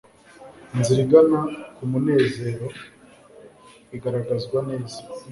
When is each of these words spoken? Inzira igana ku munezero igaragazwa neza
Inzira 0.75 0.99
igana 1.05 1.39
ku 1.75 1.83
munezero 1.91 2.67
igaragazwa 3.95 4.57
neza 4.69 4.99